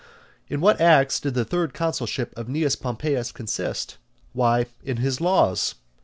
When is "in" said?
0.47-0.61, 4.83-4.97